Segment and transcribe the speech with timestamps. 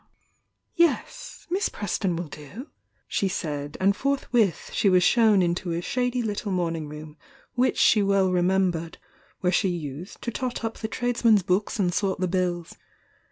[0.73, 2.69] "Yes— Miss Preston will do,"
[3.07, 7.17] she said, and forth with she was shown into a shady little morning room
[7.53, 8.97] which she well remembered,
[9.41, 12.75] where she used to tot up the tradesmen's books and sort the bills.